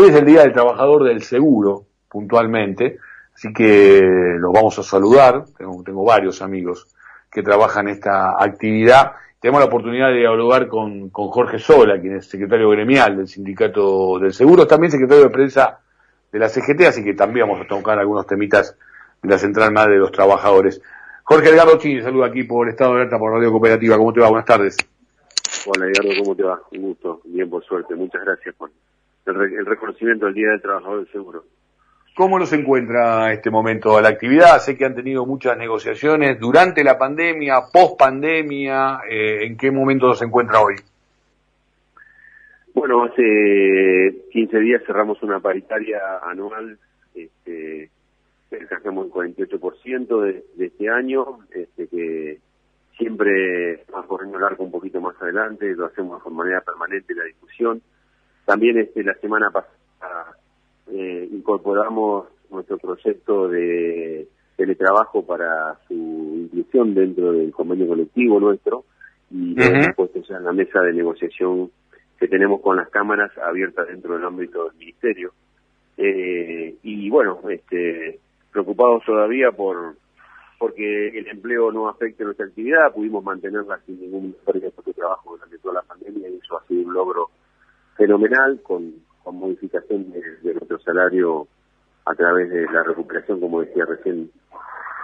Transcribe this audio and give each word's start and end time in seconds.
Hoy 0.00 0.10
es 0.10 0.14
el 0.14 0.26
Día 0.26 0.42
del 0.42 0.52
Trabajador 0.52 1.02
del 1.02 1.22
Seguro, 1.24 1.86
puntualmente, 2.08 2.98
así 3.34 3.52
que 3.52 4.00
los 4.38 4.52
vamos 4.52 4.78
a 4.78 4.84
saludar. 4.84 5.42
Tengo, 5.58 6.04
varios 6.04 6.40
amigos 6.40 6.86
que 7.28 7.42
trabajan 7.42 7.88
esta 7.88 8.40
actividad. 8.40 9.14
Tenemos 9.40 9.58
la 9.60 9.66
oportunidad 9.66 10.10
de 10.10 10.18
dialogar 10.18 10.68
con, 10.68 11.10
con 11.10 11.30
Jorge 11.30 11.58
Sola, 11.58 12.00
quien 12.00 12.14
es 12.14 12.28
secretario 12.28 12.70
gremial 12.70 13.16
del 13.16 13.26
Sindicato 13.26 14.20
del 14.20 14.32
Seguro, 14.32 14.68
también 14.68 14.92
secretario 14.92 15.24
de 15.24 15.30
prensa 15.30 15.80
de 16.30 16.38
la 16.38 16.48
CGT, 16.48 16.82
así 16.82 17.02
que 17.02 17.14
también 17.14 17.48
vamos 17.48 17.64
a 17.64 17.66
tocar 17.66 17.98
algunos 17.98 18.24
temitas 18.24 18.78
de 19.20 19.28
la 19.28 19.36
Central 19.36 19.72
Madre 19.72 19.94
de 19.94 19.98
los 19.98 20.12
Trabajadores. 20.12 20.80
Jorge 21.24 21.48
Edgardo 21.48 21.76
Chini, 21.76 22.02
saluda 22.02 22.26
aquí 22.26 22.44
por 22.44 22.68
Estado 22.68 22.92
de 22.92 23.00
Alerta, 23.00 23.18
por 23.18 23.32
Radio 23.32 23.50
Cooperativa. 23.50 23.96
¿Cómo 23.96 24.12
te 24.12 24.20
va? 24.20 24.28
Buenas 24.28 24.46
tardes. 24.46 24.76
Hola 25.66 25.86
Edgardo, 25.86 26.22
¿cómo 26.22 26.36
te 26.36 26.44
va? 26.44 26.60
Un 26.70 26.82
gusto, 26.82 27.20
bien 27.24 27.50
por 27.50 27.64
suerte. 27.64 27.96
Muchas 27.96 28.24
gracias 28.24 28.54
por 28.54 28.70
el, 29.32 29.66
reconocimiento 29.66 30.26
del 30.26 30.34
Día 30.34 30.50
del 30.50 30.62
Trabajador 30.62 30.98
del 30.98 31.12
Seguro. 31.12 31.44
¿Cómo 32.14 32.38
los 32.38 32.52
encuentra 32.52 33.32
este 33.32 33.50
momento 33.50 34.00
la 34.00 34.08
actividad? 34.08 34.58
Sé 34.58 34.76
que 34.76 34.84
han 34.84 34.94
tenido 34.94 35.24
muchas 35.24 35.56
negociaciones 35.56 36.40
durante 36.40 36.82
la 36.82 36.98
pandemia, 36.98 37.60
post 37.72 37.98
pandemia. 37.98 39.00
Eh, 39.08 39.46
¿En 39.46 39.56
qué 39.56 39.70
momento 39.70 40.12
se 40.14 40.24
encuentra 40.24 40.60
hoy? 40.60 40.74
Bueno, 42.74 43.04
hace 43.04 44.14
15 44.32 44.58
días 44.58 44.82
cerramos 44.86 45.22
una 45.22 45.40
paritaria 45.40 46.00
anual, 46.22 46.78
este, 47.14 47.90
alcanzamos 48.52 49.06
el 49.06 49.12
48% 49.12 50.22
de, 50.22 50.44
de 50.56 50.66
este 50.66 50.88
año, 50.88 51.40
este, 51.52 51.86
que 51.88 52.38
siempre 52.98 53.84
vamos 53.90 54.06
corriendo 54.06 54.38
el 54.38 54.44
arco 54.44 54.64
un 54.64 54.72
poquito 54.72 55.00
más 55.00 55.20
adelante, 55.22 55.74
lo 55.74 55.86
hacemos 55.86 56.22
de 56.22 56.30
manera 56.30 56.60
permanente 56.60 57.14
la 57.14 57.24
discusión. 57.24 57.80
También 58.48 58.78
este, 58.78 59.04
la 59.04 59.12
semana 59.16 59.50
pasada 59.50 60.34
eh, 60.90 61.28
incorporamos 61.32 62.28
nuestro 62.48 62.78
proyecto 62.78 63.46
de 63.46 64.26
teletrabajo 64.56 65.22
para 65.26 65.78
su 65.86 65.92
inclusión 65.94 66.94
dentro 66.94 67.32
del 67.32 67.52
convenio 67.52 67.88
colectivo 67.88 68.40
nuestro 68.40 68.86
y 69.30 69.54
lo 69.54 69.64
hemos 69.64 69.94
puesto 69.94 70.22
ya 70.22 70.38
en 70.38 70.44
la 70.44 70.54
mesa 70.54 70.80
de 70.80 70.94
negociación 70.94 71.70
que 72.18 72.26
tenemos 72.26 72.62
con 72.62 72.78
las 72.78 72.88
cámaras 72.88 73.36
abiertas 73.36 73.86
dentro 73.86 74.14
del 74.14 74.24
ámbito 74.24 74.64
del 74.64 74.78
ministerio. 74.78 75.34
Eh, 75.98 76.74
y 76.82 77.10
bueno, 77.10 77.40
este, 77.50 78.18
preocupados 78.50 79.04
todavía 79.04 79.52
por 79.52 79.96
porque 80.58 81.08
el 81.08 81.28
empleo 81.28 81.70
no 81.70 81.86
afecte 81.86 82.24
nuestra 82.24 82.46
actividad, 82.46 82.94
pudimos 82.94 83.22
mantenerla 83.22 83.78
sin 83.84 84.00
ningún 84.00 84.34
pérdida 84.46 84.70
de 84.86 84.92
trabajo 84.94 85.32
durante 85.32 85.58
toda 85.58 85.74
la 85.74 85.82
pandemia 85.82 86.30
y 86.30 86.36
eso 86.36 86.56
ha 86.56 86.66
sido 86.66 86.88
un 86.88 86.94
logro 86.94 87.28
fenomenal 87.98 88.60
con, 88.62 88.94
con 89.22 89.36
modificación 89.36 90.10
de, 90.12 90.54
nuestro 90.54 90.78
salario 90.78 91.46
a 92.06 92.14
través 92.14 92.48
de 92.48 92.64
la 92.72 92.82
recuperación, 92.84 93.40
como 93.40 93.60
decía 93.60 93.84
recién 93.86 94.30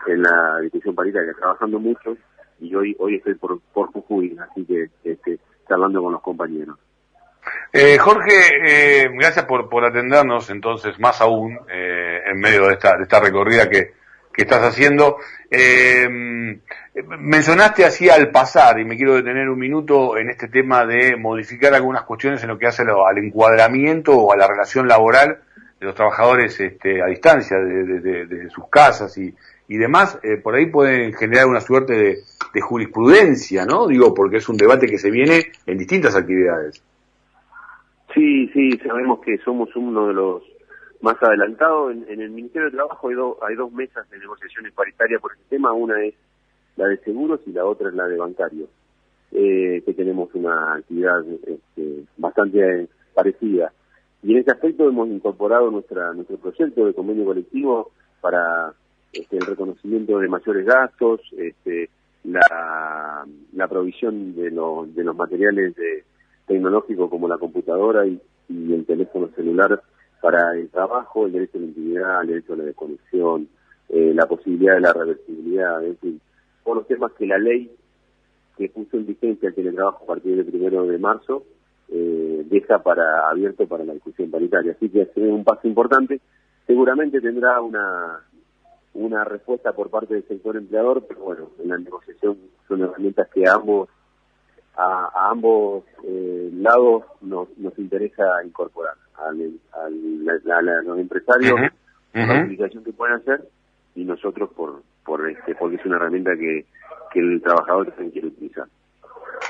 en 0.06 0.22
la 0.22 0.60
discusión 0.62 0.94
paritaria, 0.94 1.34
trabajando 1.38 1.78
mucho 1.78 2.16
y 2.60 2.74
hoy 2.74 2.96
hoy 2.98 3.16
estoy 3.16 3.34
por, 3.34 3.60
por 3.74 3.92
Jujuy, 3.92 4.38
así 4.38 4.64
que 4.64 4.88
este, 5.04 5.38
hablando 5.68 6.02
con 6.02 6.12
los 6.12 6.22
compañeros. 6.22 6.78
Eh, 7.72 7.98
Jorge, 7.98 8.30
eh, 8.66 9.08
gracias 9.18 9.44
por, 9.44 9.68
por 9.68 9.84
atendernos, 9.84 10.48
entonces, 10.48 10.98
más 10.98 11.20
aún, 11.20 11.58
eh, 11.68 12.20
en 12.26 12.38
medio 12.38 12.68
de 12.68 12.74
esta, 12.74 12.96
de 12.96 13.02
esta 13.02 13.20
recorrida 13.20 13.68
que, 13.68 13.92
que 14.34 14.42
estás 14.42 14.62
haciendo. 14.62 15.18
Eh, 15.50 16.08
mencionaste 17.18 17.84
así 17.84 18.08
al 18.08 18.30
pasar, 18.30 18.80
y 18.80 18.84
me 18.84 18.96
quiero 18.96 19.14
detener 19.14 19.48
un 19.48 19.58
minuto 19.58 20.18
en 20.18 20.30
este 20.30 20.48
tema 20.48 20.84
de 20.84 21.16
modificar 21.16 21.72
algunas 21.74 22.02
cuestiones 22.02 22.42
en 22.42 22.48
lo 22.48 22.58
que 22.58 22.66
hace 22.66 22.82
al 22.82 23.18
encuadramiento 23.18 24.12
o 24.16 24.32
a 24.32 24.36
la 24.36 24.48
relación 24.48 24.88
laboral 24.88 25.38
de 25.78 25.86
los 25.86 25.94
trabajadores 25.94 26.58
este, 26.60 27.02
a 27.02 27.06
distancia 27.06 27.58
de, 27.58 28.48
sus 28.50 28.68
casas 28.68 29.16
y, 29.18 29.34
y 29.68 29.76
demás. 29.76 30.18
por 30.42 30.54
ahí 30.54 30.66
pueden 30.66 31.12
generar 31.14 31.46
una 31.46 31.60
suerte 31.60 31.94
de 32.52 32.60
jurisprudencia, 32.60 33.64
¿no? 33.64 33.86
Digo, 33.86 34.12
porque 34.14 34.38
es 34.38 34.48
un 34.48 34.56
debate 34.56 34.86
que 34.86 34.98
se 34.98 35.10
viene 35.10 35.52
en 35.66 35.78
distintas 35.78 36.16
actividades. 36.16 36.82
Sí, 38.14 38.48
sí, 38.52 38.78
sabemos 38.78 39.20
que 39.20 39.38
somos 39.38 39.74
uno 39.74 40.06
de 40.06 40.14
los 40.14 40.42
más 41.04 41.22
adelantados. 41.22 41.92
En, 41.92 42.20
el 42.20 42.30
Ministerio 42.30 42.70
de 42.70 42.76
Trabajo 42.76 43.08
hay, 43.08 43.14
hay 43.48 43.56
dos 43.56 43.70
mesas 43.72 44.08
de 44.10 44.18
negociaciones 44.18 44.72
paritarias 44.72 45.20
por 45.20 45.32
este 45.32 45.44
tema. 45.50 45.72
Una 45.72 46.02
es 46.02 46.14
la 46.76 46.88
de 46.88 46.96
seguros 46.98 47.40
y 47.46 47.52
la 47.52 47.64
otra 47.64 47.88
es 47.90 47.94
la 47.94 48.08
de 48.08 48.16
bancarios, 48.16 48.68
eh, 49.30 49.82
que 49.84 49.94
tenemos 49.94 50.34
una 50.34 50.74
actividad 50.74 51.22
este, 51.46 52.04
bastante 52.16 52.88
parecida. 53.14 53.72
Y 54.22 54.32
en 54.32 54.38
ese 54.38 54.50
aspecto 54.50 54.88
hemos 54.88 55.08
incorporado 55.08 55.70
nuestra 55.70 56.12
nuestro 56.14 56.38
proyecto 56.38 56.86
de 56.86 56.94
convenio 56.94 57.26
colectivo 57.26 57.92
para 58.20 58.72
este, 59.12 59.36
el 59.36 59.46
reconocimiento 59.46 60.18
de 60.18 60.28
mayores 60.28 60.66
gastos, 60.66 61.20
este, 61.36 61.90
la, 62.24 63.26
provisión 63.68 64.34
de, 64.34 64.44
de 64.50 65.04
los 65.04 65.16
materiales 65.16 65.74
de 65.76 66.04
tecnológico 66.46 67.08
como 67.10 67.28
la 67.28 67.38
computadora 67.38 68.06
y, 68.06 68.20
el 68.48 68.84
teléfono 68.84 69.30
celular 69.34 69.82
para 70.24 70.54
el 70.54 70.70
trabajo, 70.70 71.26
el 71.26 71.32
derecho 71.32 71.58
a 71.58 71.60
la 71.60 71.66
intimidad, 71.66 72.22
el 72.22 72.28
derecho 72.28 72.54
a 72.54 72.56
la 72.56 72.64
desconexión, 72.64 73.46
eh, 73.90 74.12
la 74.14 74.24
posibilidad 74.24 74.76
de 74.76 74.80
la 74.80 74.94
reversibilidad, 74.94 75.84
en 75.84 75.98
fin, 75.98 76.20
todos 76.64 76.78
los 76.78 76.86
temas 76.86 77.12
que 77.12 77.26
la 77.26 77.36
ley 77.36 77.70
que 78.56 78.70
puso 78.70 78.96
en 78.96 79.04
vigencia 79.04 79.50
el 79.50 79.54
teletrabajo 79.54 80.04
a 80.04 80.06
partir 80.06 80.34
del 80.34 80.46
primero 80.46 80.86
de 80.86 80.96
marzo 80.96 81.44
eh, 81.90 82.42
deja 82.48 82.82
para 82.82 83.28
abierto 83.28 83.66
para 83.66 83.84
la 83.84 83.92
discusión 83.92 84.30
paritaria. 84.30 84.72
Así 84.72 84.88
que 84.88 85.02
es 85.02 85.10
un 85.14 85.44
paso 85.44 85.68
importante. 85.68 86.22
Seguramente 86.66 87.20
tendrá 87.20 87.60
una 87.60 88.24
una 88.94 89.24
respuesta 89.24 89.72
por 89.72 89.90
parte 89.90 90.14
del 90.14 90.26
sector 90.26 90.56
empleador, 90.56 91.04
pero 91.06 91.20
bueno, 91.20 91.50
en 91.58 91.68
la 91.68 91.76
negociación 91.76 92.38
son 92.66 92.80
herramientas 92.80 93.28
que 93.28 93.46
ambos 93.46 93.90
a, 94.76 95.30
ambos 95.30 95.84
eh, 96.04 96.50
lados 96.54 97.04
nos, 97.20 97.48
nos 97.58 97.78
interesa 97.78 98.24
incorporar 98.44 98.94
al, 99.16 99.52
al 99.72 100.84
los 100.84 100.98
empresarios 100.98 101.60
la 102.12 102.42
utilización 102.42 102.84
que 102.84 102.92
pueden 102.92 103.16
hacer 103.16 103.48
y 103.94 104.04
nosotros 104.04 104.50
por 104.56 104.82
por 105.04 105.28
este 105.28 105.54
porque 105.54 105.76
es 105.76 105.86
una 105.86 105.96
herramienta 105.96 106.32
que, 106.36 106.64
que 107.12 107.20
el 107.20 107.42
trabajador 107.42 107.86
también 107.88 108.10
quiere 108.10 108.28
utilizar. 108.28 108.64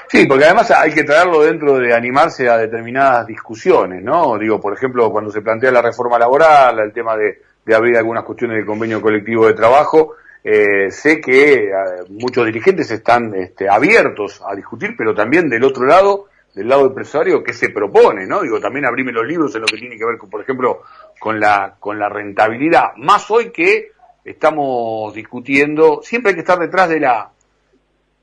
Sí, 0.09 0.27
porque 0.27 0.45
además 0.45 0.71
hay 0.71 0.93
que 0.93 1.05
traerlo 1.05 1.43
dentro 1.43 1.79
de 1.79 1.95
animarse 1.95 2.49
a 2.49 2.57
determinadas 2.57 3.27
discusiones, 3.27 4.03
¿no? 4.03 4.39
Digo, 4.39 4.61
por 4.61 4.73
ejemplo, 4.73 5.11
cuando 5.11 5.31
se 5.31 5.43
plantea 5.43 5.71
la 5.71 5.83
reforma 5.83 6.19
laboral, 6.19 6.79
el 6.79 6.93
tema 6.93 7.17
de, 7.17 7.43
de 7.65 7.75
abrir 7.75 7.97
algunas 7.97 8.25
cuestiones 8.25 8.57
del 8.57 8.67
convenio 8.67 9.01
colectivo 9.01 9.47
de 9.47 9.55
trabajo, 9.55 10.17
eh, 10.47 10.91
sé 10.91 11.23
que 11.23 11.55
eh, 11.55 11.73
muchos 12.11 12.45
dirigentes 12.45 12.91
están 12.91 13.35
este, 13.35 13.67
abiertos 13.67 14.43
a 14.47 14.55
discutir, 14.55 14.95
pero 14.97 15.15
también 15.15 15.49
del 15.49 15.65
otro 15.65 15.87
lado, 15.87 16.27
del 16.55 16.69
lado 16.69 16.87
empresario, 16.87 17.43
¿qué 17.43 17.55
se 17.55 17.71
propone? 17.71 18.27
¿no? 18.27 18.43
Digo, 18.43 18.61
también 18.61 18.85
abrime 18.85 19.11
los 19.11 19.27
libros 19.27 19.55
en 19.55 19.63
lo 19.63 19.67
que 19.67 19.79
tiene 19.79 19.97
que 19.97 20.05
ver, 20.05 20.19
con, 20.19 20.29
por 20.29 20.43
ejemplo, 20.43 20.83
con 21.19 21.41
la, 21.41 21.77
con 21.81 21.99
la 21.99 22.11
rentabilidad. 22.11 22.95
Más 22.99 23.31
hoy 23.31 23.51
que 23.51 23.93
estamos 24.23 25.15
discutiendo, 25.15 26.01
siempre 26.03 26.31
hay 26.31 26.35
que 26.35 26.43
estar 26.43 26.59
detrás 26.59 26.91
de 26.91 27.01
la, 27.01 27.31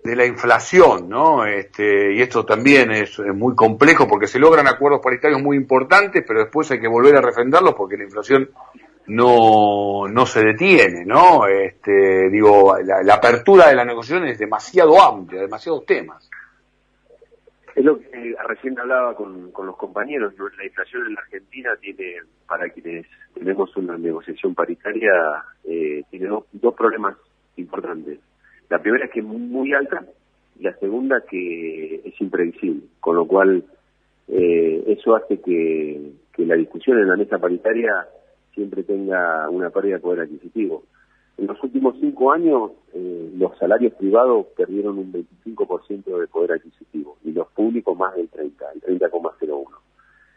de 0.03 0.15
la 0.15 0.25
inflación, 0.25 1.09
¿no? 1.09 1.45
Este, 1.45 2.13
y 2.13 2.21
esto 2.21 2.45
también 2.45 2.91
es, 2.91 3.19
muy 3.19 3.55
complejo 3.55 4.07
porque 4.07 4.27
se 4.27 4.39
logran 4.39 4.67
acuerdos 4.67 5.01
paritarios 5.01 5.41
muy 5.41 5.57
importantes, 5.57 6.23
pero 6.27 6.39
después 6.41 6.69
hay 6.71 6.79
que 6.79 6.87
volver 6.87 7.15
a 7.15 7.21
refrendarlos 7.21 7.75
porque 7.75 7.97
la 7.97 8.03
inflación 8.03 8.49
no, 9.11 10.07
no 10.07 10.25
se 10.25 10.41
detiene, 10.41 11.03
¿no? 11.05 11.45
Este, 11.45 12.29
digo, 12.29 12.77
la, 12.81 13.13
apertura 13.13 13.67
de 13.67 13.75
la 13.75 13.83
negociación 13.83 14.25
es 14.29 14.39
demasiado 14.39 15.01
amplia, 15.01 15.41
demasiados 15.41 15.85
temas. 15.85 16.29
Es 17.75 17.83
lo 17.83 17.99
que 17.99 18.35
recién 18.47 18.79
hablaba 18.79 19.13
con, 19.15 19.51
con 19.51 19.65
los 19.65 19.75
compañeros, 19.75 20.33
la 20.57 20.65
inflación 20.65 21.07
en 21.07 21.15
la 21.15 21.21
Argentina 21.21 21.71
tiene, 21.81 22.21
para 22.47 22.69
quienes 22.69 23.05
tenemos 23.33 23.75
una 23.75 23.97
negociación 23.97 24.55
paritaria, 24.55 25.11
eh, 25.65 26.03
tiene 26.09 26.27
dos, 26.27 26.45
dos 26.53 26.73
problemas 26.73 27.17
importantes. 27.57 28.17
La 28.69 28.79
primera 28.79 29.05
es 29.05 29.11
que 29.11 29.19
es 29.19 29.25
muy 29.25 29.73
alta 29.73 30.05
y 30.57 30.63
la 30.63 30.73
segunda 30.77 31.21
que 31.29 31.95
es 32.05 32.21
imprevisible, 32.21 32.83
con 33.01 33.17
lo 33.17 33.25
cual 33.25 33.65
eh, 34.29 34.83
eso 34.87 35.17
hace 35.17 35.41
que, 35.41 36.13
que 36.31 36.45
la 36.45 36.55
discusión 36.55 36.97
en 36.97 37.09
la 37.09 37.17
mesa 37.17 37.39
paritaria 37.39 38.07
siempre 38.53 38.83
tenga 38.83 39.49
una 39.49 39.69
pérdida 39.69 39.95
de 39.95 40.01
poder 40.01 40.21
adquisitivo. 40.21 40.83
En 41.37 41.47
los 41.47 41.61
últimos 41.63 41.95
cinco 41.99 42.31
años, 42.31 42.71
eh, 42.93 43.31
los 43.35 43.57
salarios 43.57 43.93
privados 43.93 44.47
perdieron 44.55 44.97
un 44.97 45.11
25% 45.11 46.19
de 46.19 46.27
poder 46.27 46.53
adquisitivo 46.53 47.17
y 47.23 47.31
los 47.31 47.47
públicos 47.49 47.97
más 47.97 48.15
del 48.15 48.29
30, 48.29 48.65
el 48.73 48.99
30,01. 48.99 49.65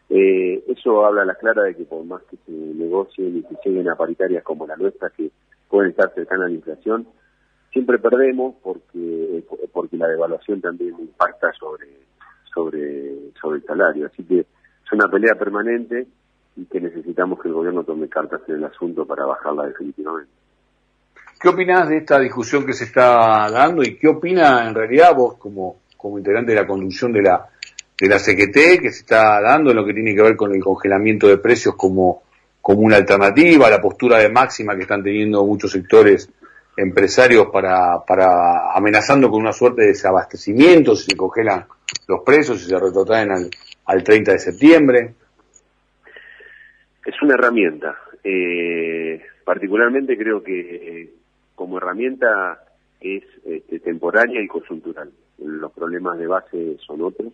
Eh, 0.09 0.63
eso 0.67 1.05
habla 1.05 1.23
a 1.23 1.25
la 1.25 1.35
clara 1.35 1.63
de 1.63 1.75
que 1.75 1.83
por 1.83 2.03
más 2.05 2.21
que 2.23 2.37
se 2.45 2.51
negocien 2.51 3.37
y 3.37 3.41
se 3.41 3.69
lleguen 3.69 3.89
a 3.89 3.95
paritarias 3.95 4.43
como 4.43 4.65
la 4.65 4.75
nuestra, 4.75 5.09
que 5.09 5.31
pueden 5.67 5.91
estar 5.91 6.13
cercanas 6.13 6.45
a 6.45 6.49
la 6.49 6.55
inflación, 6.55 7.07
siempre 7.71 7.99
perdemos 7.99 8.55
porque 8.63 9.43
porque 9.73 9.97
la 9.97 10.07
devaluación 10.07 10.61
también 10.61 10.95
impacta 10.99 11.51
sobre 11.53 11.87
sobre 12.53 13.31
sobre 13.41 13.57
el 13.57 13.65
salario. 13.65 14.05
Así 14.07 14.23
que 14.23 14.39
es 14.39 14.91
una 14.91 15.07
pelea 15.07 15.35
permanente 15.35 16.07
y 16.55 16.65
que 16.65 16.79
necesitamos 16.79 17.41
que 17.41 17.49
el 17.49 17.53
gobierno 17.53 17.83
tome 17.83 18.07
cartas 18.07 18.41
en 18.47 18.55
el 18.55 18.65
asunto 18.65 19.05
para 19.05 19.25
bajarla 19.25 19.65
definitivamente. 19.65 20.31
¿Qué 21.39 21.49
opinas 21.49 21.89
de 21.89 21.97
esta 21.97 22.19
discusión 22.19 22.65
que 22.65 22.73
se 22.73 22.85
está 22.85 23.49
dando 23.51 23.83
y 23.83 23.97
qué 23.97 24.07
opina 24.07 24.67
en 24.67 24.73
realidad 24.73 25.13
vos 25.15 25.35
como, 25.37 25.81
como 25.97 26.17
integrante 26.17 26.53
de 26.53 26.61
la 26.61 26.67
conducción 26.67 27.11
de 27.11 27.21
la, 27.21 27.45
de 27.99 28.07
la 28.07 28.19
CGT 28.19 28.81
que 28.81 28.91
se 28.91 29.01
está 29.01 29.41
dando 29.41 29.71
en 29.71 29.75
lo 29.75 29.85
que 29.85 29.93
tiene 29.93 30.15
que 30.15 30.21
ver 30.21 30.35
con 30.35 30.55
el 30.55 30.63
congelamiento 30.63 31.27
de 31.27 31.37
precios 31.37 31.75
como, 31.75 32.23
como 32.61 32.81
una 32.81 32.95
alternativa, 32.95 33.69
la 33.69 33.81
postura 33.81 34.19
de 34.19 34.29
máxima 34.29 34.75
que 34.75 34.83
están 34.83 35.03
teniendo 35.03 35.45
muchos 35.45 35.71
sectores 35.71 36.29
empresarios 36.77 37.47
para, 37.51 38.03
para 38.05 38.73
amenazando 38.73 39.29
con 39.29 39.41
una 39.41 39.53
suerte 39.53 39.81
de 39.81 39.87
desabastecimiento 39.89 40.95
si 40.95 41.11
se 41.11 41.17
congelan 41.17 41.65
los 42.07 42.21
precios 42.21 42.61
y 42.63 42.69
se 42.69 42.79
retrotraen 42.79 43.31
al, 43.31 43.49
al 43.85 44.03
30 44.03 44.31
de 44.31 44.39
septiembre? 44.39 45.13
Es 47.05 47.21
una 47.21 47.35
herramienta. 47.35 47.95
Eh, 48.23 49.21
particularmente 49.43 50.17
creo 50.17 50.43
que 50.43 51.13
como 51.53 51.77
herramienta 51.77 52.59
es 52.99 53.23
este, 53.45 53.79
temporaria 53.79 54.41
y 54.41 54.47
coyuntural. 54.47 55.11
Los 55.37 55.71
problemas 55.71 56.17
de 56.17 56.27
base 56.27 56.77
son 56.85 57.01
otros 57.01 57.33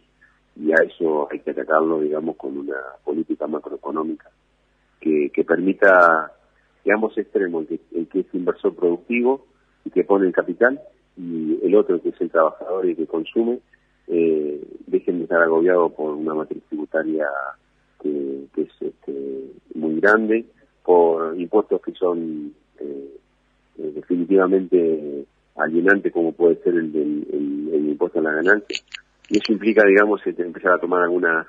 y 0.56 0.71
a 0.71 0.75
eso 0.83 1.29
hay 1.31 1.39
que 1.39 1.51
atacarlo, 1.51 2.01
digamos, 2.01 2.35
con 2.35 2.57
una 2.57 2.77
política 3.03 3.47
macroeconómica 3.47 4.29
que, 5.00 5.31
que 5.33 5.44
permita 5.44 6.31
que 6.83 6.91
ambos 6.91 7.18
extremos, 7.18 7.65
el 7.69 8.07
que, 8.07 8.19
es 8.19 8.25
inversor 8.33 8.75
productivo 8.75 9.45
y 9.85 9.91
que 9.91 10.03
pone 10.03 10.27
el 10.27 10.33
capital, 10.33 10.79
y 11.18 11.59
el 11.63 11.75
otro 11.75 12.01
que 12.01 12.09
es 12.09 12.21
el 12.21 12.31
trabajador 12.31 12.88
y 12.88 12.95
que 12.95 13.07
consume, 13.07 13.59
eh, 14.07 14.62
dejen 14.88 15.19
de 15.19 15.23
estar 15.23 15.41
agobiados 15.41 15.91
por 15.94 16.13
una 16.13 16.33
matriz 16.33 16.63
tributaria 16.69 17.27
que, 18.01 18.45
es 18.57 18.69
este, 18.81 19.51
muy 19.75 20.00
grande, 20.00 20.45
por 20.83 21.39
impuestos 21.39 21.81
que 21.81 21.92
son 21.94 22.53
eh, 22.80 23.18
eh, 23.77 23.92
definitivamente 23.95 25.25
alienantes 25.56 26.12
como 26.12 26.31
puede 26.31 26.56
ser 26.63 26.75
el 26.75 26.92
del 26.92 27.27
el, 27.74 27.89
impuesto 27.89 28.19
a 28.19 28.24
la 28.24 28.33
ganancia. 28.33 28.77
Y 29.30 29.38
eso 29.38 29.53
implica, 29.53 29.86
digamos, 29.86 30.25
este, 30.25 30.44
empezar 30.44 30.74
a 30.74 30.80
tomar 30.80 31.03
algunas 31.03 31.48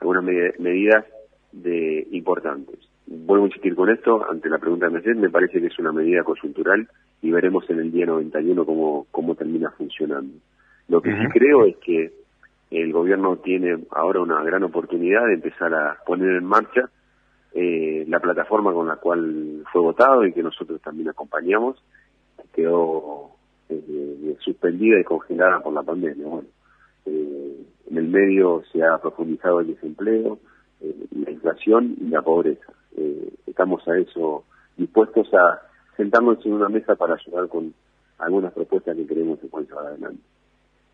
algunas 0.00 0.24
medidas 0.24 1.04
de 1.52 2.08
importantes 2.10 2.78
vuelvo 3.06 3.44
a 3.44 3.48
insistir 3.48 3.74
con 3.74 3.90
esto, 3.90 4.28
ante 4.28 4.48
la 4.48 4.58
pregunta 4.58 4.86
de 4.86 4.92
Mercedes, 4.92 5.16
me 5.16 5.30
parece 5.30 5.60
que 5.60 5.66
es 5.66 5.78
una 5.78 5.92
medida 5.92 6.22
coyuntural 6.22 6.88
y 7.20 7.30
veremos 7.30 7.68
en 7.70 7.80
el 7.80 7.92
día 7.92 8.06
91 8.06 8.64
cómo, 8.64 9.06
cómo 9.10 9.34
termina 9.34 9.70
funcionando. 9.70 10.34
Lo 10.88 11.00
que 11.00 11.10
sí 11.12 11.26
creo 11.32 11.64
es 11.64 11.76
que 11.76 12.12
el 12.80 12.92
gobierno 12.92 13.36
tiene 13.36 13.84
ahora 13.90 14.20
una 14.20 14.42
gran 14.42 14.62
oportunidad 14.62 15.26
de 15.26 15.34
empezar 15.34 15.74
a 15.74 15.98
poner 16.06 16.36
en 16.36 16.44
marcha 16.44 16.90
eh, 17.54 18.04
la 18.08 18.20
plataforma 18.20 18.72
con 18.72 18.86
la 18.86 18.96
cual 18.96 19.64
fue 19.70 19.82
votado 19.82 20.24
y 20.24 20.32
que 20.32 20.42
nosotros 20.42 20.80
también 20.80 21.08
acompañamos, 21.10 21.82
quedó 22.54 23.30
eh, 23.68 24.36
suspendida 24.40 24.98
y 25.00 25.04
congelada 25.04 25.60
por 25.60 25.72
la 25.72 25.82
pandemia. 25.82 26.26
Bueno, 26.26 26.48
eh, 27.06 27.56
en 27.90 27.98
el 27.98 28.08
medio 28.08 28.62
se 28.72 28.82
ha 28.82 28.98
profundizado 28.98 29.60
el 29.60 29.68
desempleo, 29.68 30.38
la 31.10 31.30
inflación 31.30 31.96
y 32.00 32.08
la 32.08 32.22
pobreza 32.22 32.72
eh, 32.96 33.32
estamos 33.46 33.86
a 33.88 33.98
eso 33.98 34.44
dispuestos 34.76 35.32
a 35.34 35.62
sentarnos 35.96 36.44
en 36.44 36.54
una 36.54 36.68
mesa 36.68 36.94
para 36.96 37.14
ayudar 37.14 37.48
con 37.48 37.74
algunas 38.18 38.52
propuestas 38.52 38.96
que 38.96 39.06
queremos 39.06 39.38
que 39.38 39.46
puedan 39.46 39.68
llevar 39.68 39.86
adelante. 39.86 40.22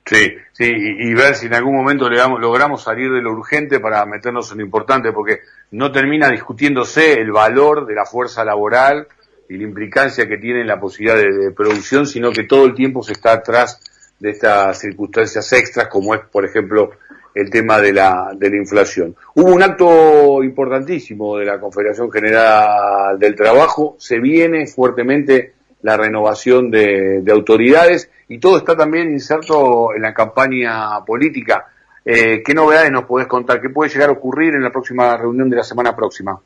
Sí, 0.08 0.38
sí, 0.52 0.64
y, 0.64 1.12
ver 1.12 1.34
si 1.34 1.46
en 1.48 1.54
algún 1.54 1.76
momento 1.76 2.08
le 2.08 2.16
damos, 2.16 2.40
logramos 2.40 2.82
salir 2.82 3.12
de 3.12 3.20
lo 3.20 3.32
urgente 3.32 3.78
para 3.78 4.06
meternos 4.06 4.50
en 4.50 4.58
lo 4.58 4.64
importante, 4.64 5.12
porque 5.12 5.40
no 5.72 5.92
termina 5.92 6.30
discutiéndose 6.30 7.20
el 7.20 7.30
valor 7.30 7.86
de 7.86 7.94
la 7.94 8.06
fuerza 8.06 8.42
laboral 8.42 9.06
y 9.50 9.58
la 9.58 9.64
implicancia 9.64 10.26
que 10.26 10.38
tiene 10.38 10.62
en 10.62 10.66
la 10.66 10.80
posibilidad 10.80 11.18
de, 11.18 11.50
producción, 11.50 12.06
sino 12.06 12.32
que 12.32 12.44
todo 12.44 12.64
el 12.64 12.74
tiempo 12.74 13.02
se 13.02 13.12
está 13.12 13.32
atrás 13.32 13.82
de 14.18 14.30
estas 14.30 14.78
circunstancias 14.78 15.52
extras, 15.52 15.88
como 15.88 16.14
es, 16.14 16.22
por 16.22 16.46
ejemplo, 16.46 16.92
el 17.34 17.50
tema 17.50 17.78
de 17.78 17.92
la, 17.92 18.30
de 18.34 18.48
la 18.48 18.56
inflación. 18.56 19.14
Hubo 19.34 19.52
un 19.52 19.62
acto 19.62 20.42
importantísimo 20.42 21.36
de 21.36 21.44
la 21.44 21.60
Confederación 21.60 22.10
General 22.10 23.18
del 23.18 23.36
Trabajo, 23.36 23.96
se 23.98 24.18
viene 24.20 24.66
fuertemente 24.66 25.52
la 25.82 25.96
renovación 25.96 26.70
de, 26.70 27.22
autoridades 27.30 28.10
y 28.28 28.38
todo 28.38 28.58
está 28.58 28.76
también 28.76 29.10
inserto 29.10 29.94
en 29.94 30.02
la 30.02 30.12
campaña 30.12 31.04
política. 31.06 31.66
Eh, 32.04 32.42
¿Qué 32.44 32.54
novedades 32.54 32.90
nos 32.90 33.04
podés 33.04 33.26
contar? 33.26 33.60
¿Qué 33.60 33.70
puede 33.70 33.90
llegar 33.90 34.08
a 34.08 34.12
ocurrir 34.12 34.54
en 34.54 34.62
la 34.62 34.70
próxima 34.70 35.16
reunión 35.16 35.48
de 35.50 35.56
la 35.56 35.62
semana 35.62 35.94
próxima? 35.94 36.38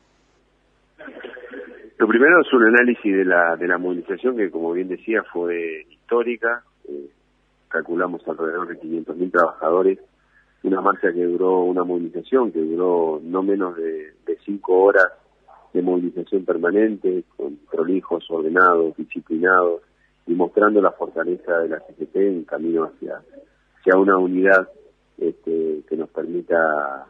Lo 1.97 2.07
primero 2.07 2.41
es 2.41 2.53
un 2.53 2.63
análisis 2.67 3.15
de 3.15 3.25
la, 3.25 3.55
de 3.55 3.67
la 3.67 3.77
movilización 3.77 4.35
que, 4.35 4.51
como 4.51 4.73
bien 4.73 4.89
decía, 4.89 5.23
fue 5.31 5.85
histórica. 5.89 6.63
Eh, 6.87 7.09
calculamos 7.69 8.27
alrededor 8.27 8.67
de 8.67 8.79
500.000 8.79 9.31
trabajadores 9.31 9.99
una 10.63 10.81
marcha 10.81 11.11
que 11.11 11.23
duró, 11.25 11.63
una 11.63 11.83
movilización 11.83 12.51
que 12.51 12.59
duró 12.59 13.19
no 13.21 13.43
menos 13.43 13.75
de, 13.75 14.13
cinco 14.45 14.83
horas 14.83 15.05
de 15.73 15.81
movilización 15.81 16.45
permanente, 16.45 17.23
con 17.35 17.57
prolijos, 17.71 18.29
ordenados, 18.29 18.95
disciplinados, 18.97 19.81
y 20.25 20.33
mostrando 20.33 20.81
la 20.81 20.91
fortaleza 20.91 21.59
de 21.59 21.69
la 21.69 21.79
CGT 21.79 22.15
en 22.15 22.43
camino 22.45 22.85
hacia, 22.85 23.21
hacia 23.79 23.97
una 23.97 24.17
unidad 24.17 24.69
este, 25.17 25.81
que 25.87 25.97
nos 25.97 26.09
permita, 26.09 27.05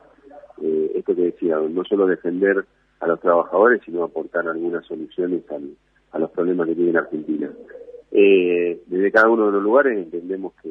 eh, 0.62 0.92
esto 0.96 1.16
que 1.16 1.24
decía, 1.24 1.58
no 1.58 1.84
solo 1.84 2.08
defender 2.08 2.66
a 3.00 3.08
los 3.08 3.20
trabajadores, 3.20 3.82
sino 3.86 4.04
aportar 4.04 4.48
algunas 4.48 4.86
soluciones 4.86 5.44
a 6.12 6.20
los 6.20 6.32
problemas 6.32 6.68
que 6.68 6.76
tiene 6.76 6.98
Argentina. 6.98 7.52
Eh, 8.12 8.82
desde 8.86 9.12
cada 9.12 9.30
uno 9.30 9.48
de 9.48 9.54
los 9.54 9.64
lugares 9.64 9.98
entendemos 9.98 10.54
que 10.62 10.70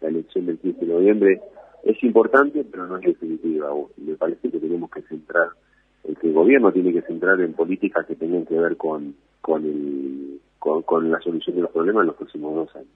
la 0.00 0.08
elección 0.08 0.46
del 0.46 0.58
15 0.58 0.80
de 0.80 0.92
noviembre 0.92 1.40
es 1.84 2.02
importante, 2.02 2.64
pero 2.64 2.86
no 2.86 2.96
es 2.96 3.02
definitiva. 3.02 3.70
Me 3.96 4.14
parece 4.14 4.50
que 4.50 4.58
tenemos 4.58 4.90
que 4.90 5.02
centrar, 5.02 5.48
gobierno 6.40 6.72
tiene 6.72 6.92
que 6.92 7.02
centrar 7.02 7.40
en 7.40 7.52
políticas 7.52 8.06
que 8.06 8.16
tengan 8.16 8.46
que 8.46 8.58
ver 8.58 8.76
con, 8.76 9.14
con, 9.40 9.64
el, 9.64 10.40
con, 10.58 11.10
la 11.10 11.20
solución 11.20 11.56
de 11.56 11.62
los 11.62 11.70
problemas 11.70 12.02
en 12.02 12.06
los 12.08 12.16
próximos 12.16 12.54
dos 12.54 12.76
años. 12.76 12.88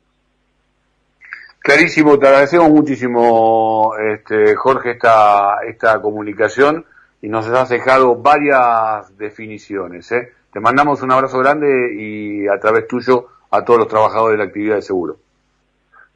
Clarísimo, 1.61 2.19
te 2.19 2.27
agradecemos 2.27 2.71
muchísimo, 2.71 3.93
este, 3.97 4.55
Jorge, 4.55 4.93
esta, 4.93 5.59
esta 5.67 6.01
comunicación 6.01 6.85
y 7.23 7.29
nos 7.29 7.47
has 7.49 7.69
dejado 7.69 8.17
varias 8.17 9.17
definiciones. 9.17 10.11
¿eh? 10.13 10.33
Te 10.53 10.61
mandamos 10.61 11.03
un 11.03 11.13
abrazo 11.13 11.39
grande 11.39 11.95
y 11.99 12.47
a 12.49 12.59
través 12.59 12.87
tuyo 12.87 13.29
a 13.51 13.65
todos 13.65 13.79
los 13.79 13.89
trabajadores 13.89 14.39
de 14.39 14.45
la 14.45 14.49
actividad 14.49 14.77
de 14.77 14.83
seguro. 14.83 15.17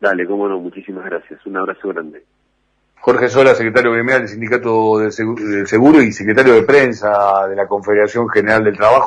Dale, 0.01 0.27
cómo 0.27 0.49
no, 0.49 0.61
muchísimas 0.61 1.05
gracias. 1.05 1.45
Un 1.47 1.57
abrazo 1.57 1.89
grande. 1.89 2.23
Jorge 3.01 3.29
Sola, 3.29 3.55
secretario 3.55 3.93
gremial 3.93 4.21
del 4.21 4.29
Sindicato 4.29 4.99
del 4.99 5.13
Seguro 5.67 6.03
y 6.03 6.13
secretario 6.13 6.55
de 6.55 6.63
Prensa 6.63 7.47
de 7.49 7.55
la 7.55 7.67
Confederación 7.67 8.29
General 8.29 8.65
del 8.65 8.77
Trabajo. 8.77 9.07